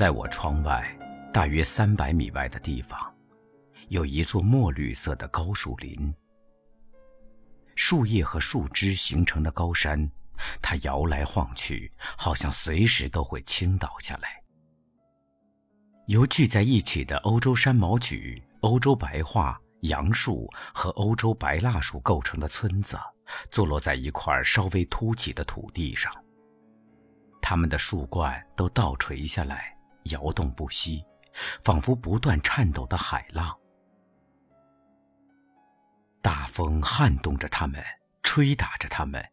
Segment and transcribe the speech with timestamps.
[0.00, 0.82] 在我窗外
[1.30, 2.98] 大约三百米外的地方，
[3.88, 6.14] 有一座墨绿色的高树林。
[7.76, 10.10] 树叶和树枝形成的高山，
[10.62, 14.42] 它摇来晃去，好像随时都会倾倒下来。
[16.06, 22.98] 由聚在一起的欧洲山毛榉、欧洲白桦、杨树和欧洲白蜡树构成的村子，
[23.50, 26.10] 坐落在一块稍微凸起的土地上。
[27.42, 31.04] 它们的树冠都倒垂下来，摇动不息，
[31.62, 33.56] 仿佛不断颤抖的海浪。
[36.22, 37.82] 大风撼动着它们，
[38.22, 39.24] 吹打着它们，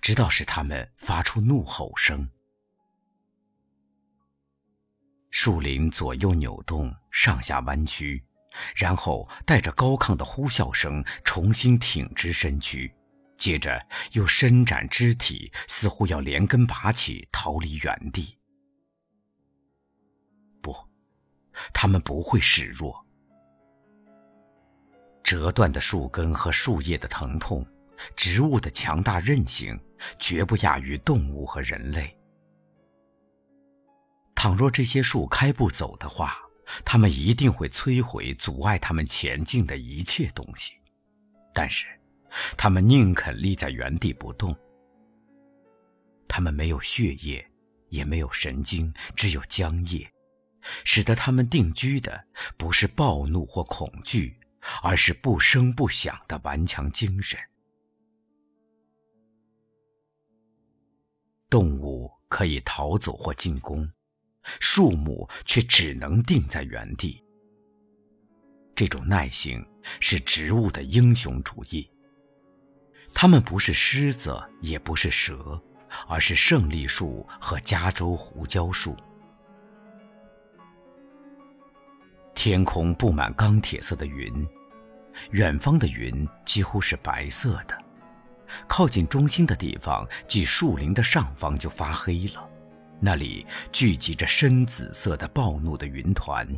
[0.00, 2.28] 直到使它们发出怒吼声。
[5.30, 8.24] 树林左右扭动，上下弯曲，
[8.74, 12.92] 然后带着高亢的呼啸声，重新挺直身躯，
[13.36, 18.37] 接着又伸展肢体，似乎要连根拔起，逃离原地。
[21.72, 23.04] 它们不会示弱。
[25.22, 27.66] 折断的树根和树叶的疼痛，
[28.16, 29.78] 植物的强大韧性，
[30.18, 32.16] 绝不亚于动物和人类。
[34.34, 36.38] 倘若这些树开不走的话，
[36.84, 40.74] 它们一定会摧毁阻碍它们前进的一切东西。
[41.52, 41.86] 但是，
[42.56, 44.56] 它们宁肯立在原地不动。
[46.28, 47.44] 它们没有血液，
[47.88, 50.08] 也没有神经，只有浆液，
[50.84, 54.38] 使得他们定居的不是暴怒或恐惧。
[54.82, 57.38] 而是不声不响的顽强精神。
[61.48, 63.88] 动物可以逃走或进攻，
[64.60, 67.24] 树木却只能定在原地。
[68.74, 69.64] 这种耐性
[70.00, 71.88] 是植物的英雄主义。
[73.14, 75.62] 它们不是狮子，也不是蛇，
[76.08, 78.94] 而是胜利树和加州胡椒树。
[82.38, 84.48] 天空布满钢铁色的云。
[85.32, 87.76] 远方的云几乎是白色的，
[88.68, 92.48] 靠近中心的地方，即树林的上方就发黑了，
[93.00, 96.48] 那里聚集着深紫色的暴怒的云团。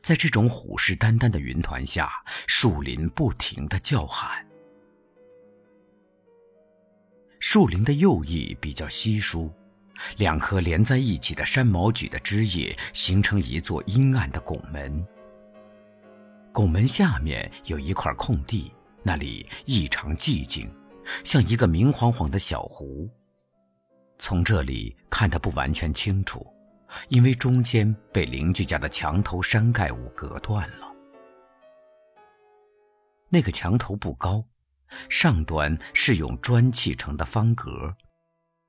[0.00, 2.10] 在这种虎视眈眈的云团下，
[2.46, 4.46] 树林不停的叫喊。
[7.38, 9.52] 树林的右翼比较稀疏，
[10.16, 15.06] 两棵连在一起的山毛榉的枝叶形成一座阴暗的拱门。
[16.52, 18.72] 拱门下面有一块空地，
[19.02, 20.70] 那里异常寂静，
[21.24, 23.10] 像一个明晃晃的小湖。
[24.18, 26.46] 从这里看得不完全清楚，
[27.08, 30.92] 因为中间被邻居家的墙头山盖物隔断了。
[33.28, 34.44] 那个墙头不高，
[35.08, 37.96] 上端是用砖砌成的方格，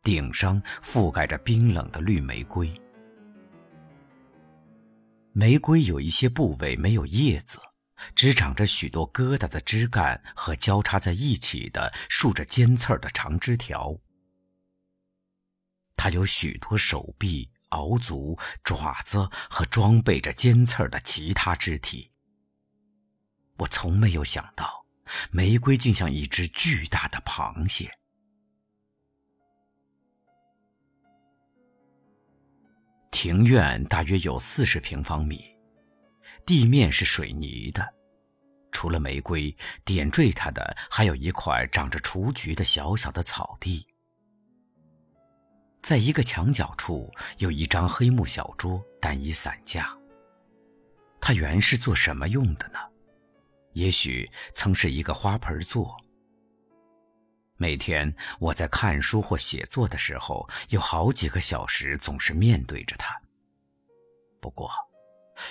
[0.05, 2.73] 顶上覆盖着冰冷的绿玫瑰。
[5.33, 7.59] 玫瑰有一些部位没有叶子。
[8.13, 13.97] 只长着许多疙瘩的枝干和交叉在一起的竖着尖刺儿的长枝条。
[15.95, 22.11] 它有许多手臂、鳌足、爪子和装备着尖刺儿的其他肢体。
[23.57, 24.85] 我从没有想到，
[25.31, 27.89] 玫瑰竟像一只巨大的螃蟹。
[33.15, 35.41] 庭院大约有四十平方米。
[36.45, 37.81] 地面是水泥的，
[38.73, 39.55] 除了玫瑰，
[39.85, 43.87] 点缀它的还有一块长着雏菊的小小的草地。
[45.81, 49.97] 在一个墙角处有一张黑木小桌，单一散架。
[51.21, 52.79] 它原是做什么用的呢？
[53.71, 55.95] 也许曾是一个花盆座。
[57.57, 63.19] 每天我在看书或写作的时候，有好几个小时总是面对着它。
[64.39, 64.69] 不过。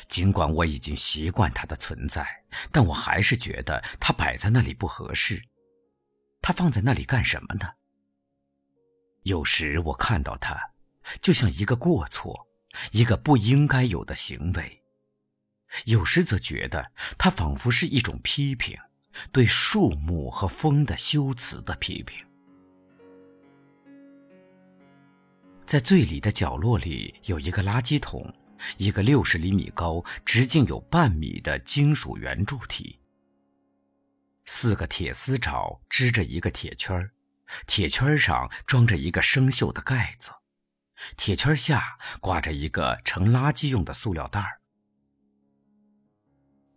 [0.09, 2.27] 尽管我已经习惯它的存在，
[2.73, 5.45] 但我还是觉得它摆在那里不合适。
[6.41, 7.69] 它放在那里干什么呢？
[9.25, 10.59] 有时我看到它，
[11.21, 12.49] 就像一个过错，
[12.93, 14.81] 一个不应该有的行为；
[15.85, 18.79] 有时则觉得它仿佛是一种批评，
[19.33, 22.25] 对树木和风的修辞的批评。
[25.67, 28.33] 在最里的角落里有一个垃圾桶。
[28.79, 32.99] 一个六十厘米高、直径有半米的金属圆柱体，
[34.47, 37.11] 四个铁丝爪支着一个铁圈
[37.67, 40.31] 铁圈上装着一个生锈的盖子，
[41.17, 44.61] 铁圈下挂着一个盛垃圾用的塑料袋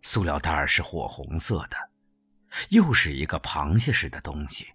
[0.02, 1.87] 塑料袋是火红色的，
[2.70, 4.66] 又是一个螃蟹似的东西。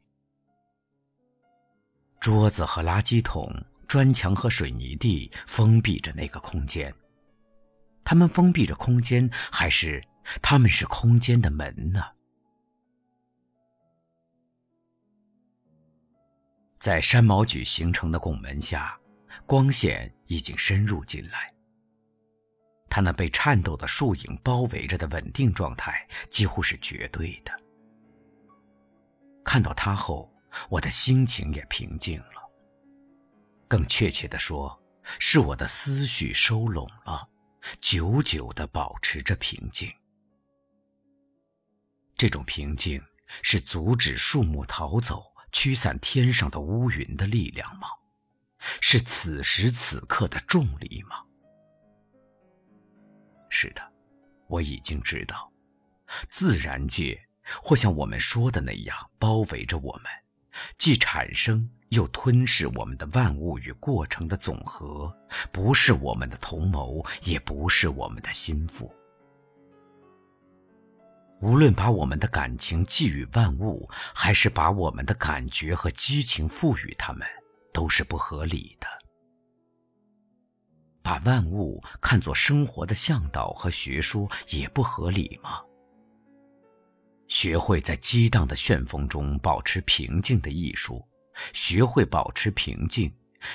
[2.20, 3.52] 桌子和垃圾桶。
[3.86, 6.92] 砖墙和水泥地封闭着那个空间。
[8.04, 10.04] 他们封闭着空间，还是
[10.42, 12.02] 他们是空间的门呢？
[16.80, 19.00] 在山毛榉形成的拱门下，
[19.46, 21.54] 光线已经深入进来。
[22.90, 27.63] 它那被颤抖的树影包围着的稳定状态，几乎是绝对的。
[29.54, 30.34] 看到它后，
[30.68, 32.52] 我的心情也平静了。
[33.68, 34.82] 更确切的说，
[35.20, 37.30] 是我的思绪收拢了。
[37.80, 39.94] 久久的保持着平静，
[42.16, 43.00] 这种平静
[43.44, 47.88] 是阻止树木逃走、驱散天上的乌云的力量吗？
[48.82, 51.18] 是此时此刻的重力吗？
[53.50, 53.94] 是的，
[54.48, 55.54] 我已经知道，
[56.28, 57.24] 自然界
[57.62, 60.06] 或像我们说的那样包围着我们，
[60.78, 61.70] 既产生。
[61.90, 65.16] 又吞噬我们的万物与过程的总和，
[65.52, 68.92] 不是我们的同谋，也不是我们的心腹。
[71.40, 77.28] 无论把我们的感情寄予万物，还是把我们的感觉和激情赋予他们，
[77.72, 78.88] 都是不合理的。
[81.04, 85.62] 把万物看作生活的向导和学说，也不合理吗？
[87.34, 91.04] 学会在激荡的旋风中保持平静的艺术。
[91.52, 93.12] 学会保持平静，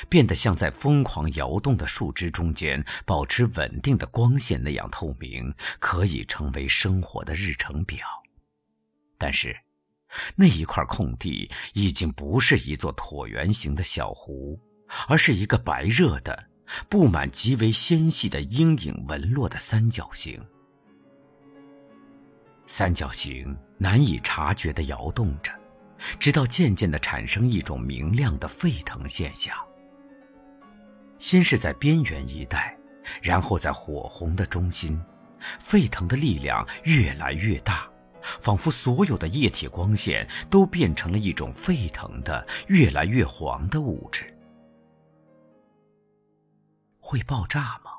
[0.08, 8.00] 变得像在疯狂摇动的树枝中间保持稳定的光线那样透明，可以成为生活的日程表。
[9.16, 9.56] 但是，
[10.34, 14.58] 那一块空地已经不是一座椭圆形的小湖，
[15.06, 16.48] 而是一个白热的、
[16.88, 20.44] 布满极为纤细的阴影纹络的三角形。
[22.68, 25.52] 三角形难以察觉地摇动着。
[26.20, 29.52] 直到渐渐地产生一种明亮的沸腾现象。
[31.18, 32.78] 先是在边缘一带，
[33.20, 34.96] 然后在火红的中心，
[35.58, 37.90] 沸腾的力量越来越大，
[38.22, 44.32] 仿佛所有的液体光线都变成了一种沸腾的、越来越黄的物质。
[47.00, 47.97] 会爆炸吗？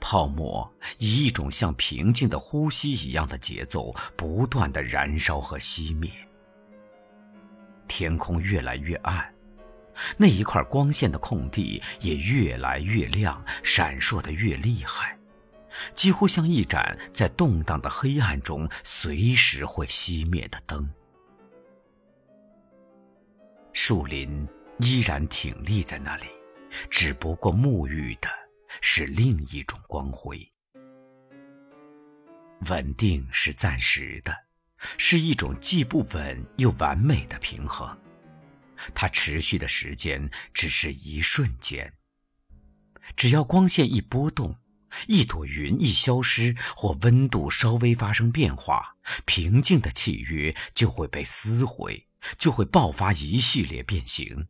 [0.00, 6.10] 泡沫以一种像平静的呼吸一样的节奏，不断的燃烧和熄灭。
[7.86, 9.32] 天空越来越暗，
[10.16, 15.16] 那一块光线的空地也越来越亮，闪烁的越厉害，
[15.94, 20.88] 几乎像一盏在动荡的黑暗中随时会熄灭的灯。
[23.72, 24.48] 树林
[24.78, 26.26] 依然挺立在那里，
[26.88, 28.28] 只不过沐浴的。
[28.80, 30.50] 是另一种光辉。
[32.68, 34.34] 稳定是暂时的，
[34.96, 37.98] 是一种既不稳又完美的平衡。
[38.94, 41.92] 它持续的时间只是一瞬间。
[43.16, 44.56] 只要光线一波动，
[45.06, 48.96] 一朵云一消失，或温度稍微发生变化，
[49.26, 52.06] 平静的契约就会被撕毁，
[52.38, 54.48] 就会爆发一系列变形。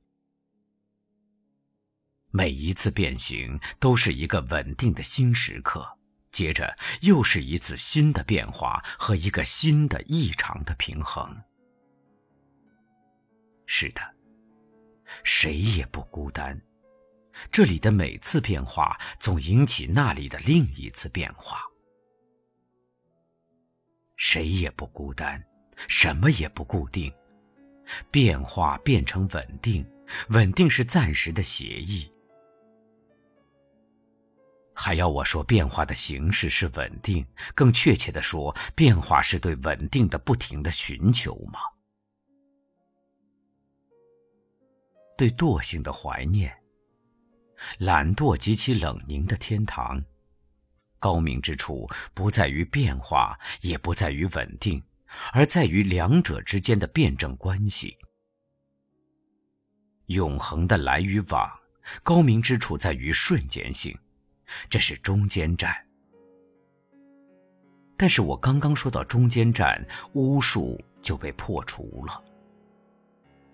[2.36, 5.86] 每一次变形都是一个稳定的新时刻，
[6.32, 11.32] 接着又是一次新的变化和一个新的异常的平衡。
[13.66, 14.02] 是的，
[15.22, 16.60] 谁也不孤单。
[17.52, 21.60] 这里的每次变化总引起那里的另一次变化。
[24.16, 25.40] 谁也不孤单，
[25.86, 27.14] 什么也不固定。
[28.10, 29.88] 变化变成稳定，
[30.30, 32.10] 稳定是暂时的协议。
[34.74, 37.24] 还要我说变化的形式是稳定？
[37.54, 41.60] 更确切的说，变化是对稳定的不停的寻求吗？
[45.16, 46.52] 对惰性的怀念，
[47.78, 50.02] 懒惰及其冷凝的天堂。
[50.98, 54.82] 高明之处不在于变化，也不在于稳定，
[55.32, 57.96] 而在于两者之间的辩证关系。
[60.06, 61.48] 永恒的来与往，
[62.02, 63.96] 高明之处在于瞬间性。
[64.68, 65.74] 这是中间站，
[67.96, 69.84] 但是我刚刚说到中间站，
[70.14, 72.22] 巫术就被破除了。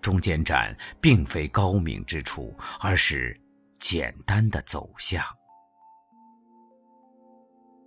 [0.01, 3.39] 中间站并非高明之处，而是
[3.79, 5.23] 简单的走向。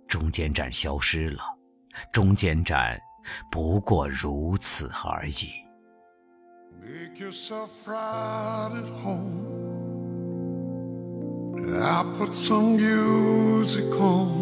[0.07, 1.43] 中间站消失了，
[2.13, 2.97] 中间站
[3.51, 5.51] 不过如此而已
[6.79, 7.69] make yourself。
[11.81, 14.35] I put some music on.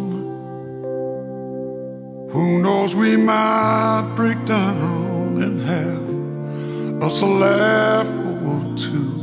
[2.32, 8.08] Who knows, we might break down and have us a laugh
[8.50, 9.14] or two.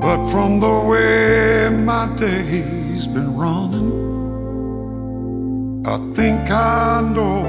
[0.00, 3.92] But from the way my day's been running,
[5.86, 7.42] I think I know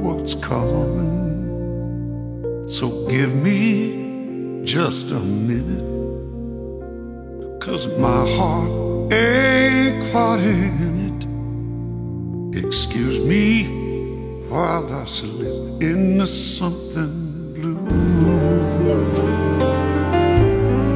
[0.00, 1.08] what's coming.
[2.68, 5.97] So give me just a minute,
[7.60, 11.22] cause my heart ain't quite in
[12.54, 12.64] it.
[12.64, 13.64] Excuse me
[14.48, 17.84] while I slip into something blue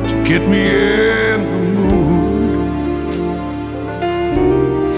[0.09, 3.14] to get me in the mood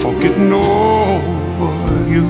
[0.01, 1.73] for getting over
[2.07, 2.27] you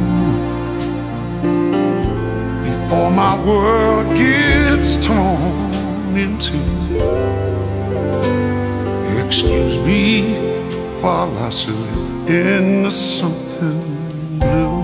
[2.63, 7.34] before my world gets torn into.
[9.37, 10.33] Excuse me
[11.01, 13.81] while I slip into something
[14.39, 14.83] blue.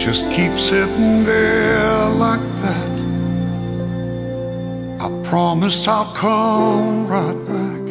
[0.00, 2.94] Just keep sitting there like that.
[5.00, 7.86] I promise I'll come right back.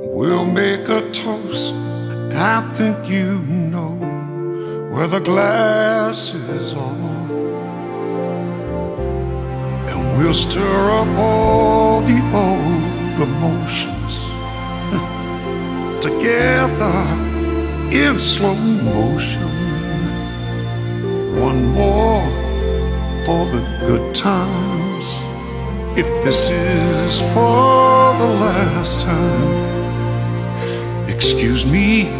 [0.00, 1.72] We'll make a toast.
[2.34, 4.07] I think you know
[4.98, 7.30] where the glass is on.
[9.88, 14.12] And we'll stir up all the old emotions
[16.02, 16.98] together
[17.96, 19.50] in slow motion.
[21.48, 22.26] One more
[23.24, 25.06] for the good times.
[25.96, 29.54] If this is for the last time,
[31.08, 32.17] excuse me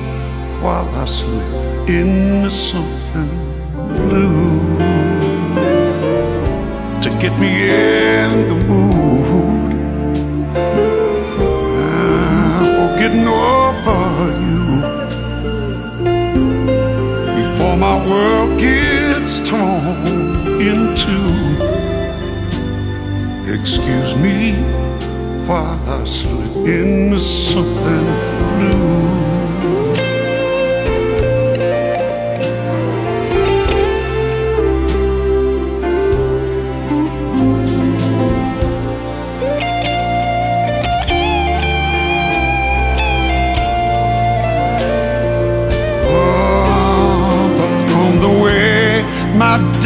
[0.62, 3.30] while I slip into something
[3.94, 4.78] blue
[7.02, 8.98] to get me in the mood.
[12.98, 14.64] Getting over you
[17.40, 21.18] before my world gets torn into.
[23.54, 24.54] Excuse me
[25.46, 28.06] while I slip into something
[28.58, 29.17] blue.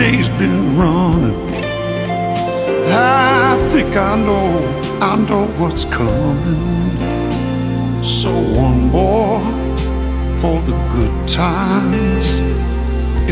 [0.02, 1.40] Day's been running,
[2.90, 4.49] I think I know,
[5.00, 6.62] I know what's coming.
[8.02, 8.30] So
[8.64, 9.40] one more
[10.40, 12.26] for the good times.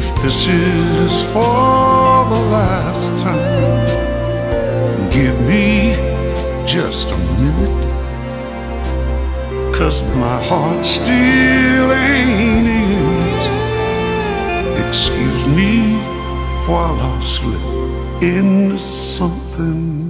[0.01, 3.87] If this is for the last time,
[5.11, 5.97] give me
[6.75, 7.83] just a minute.
[9.77, 13.45] Cause my heart still ain't in it.
[14.87, 16.10] Excuse me
[16.71, 20.10] while I slip into something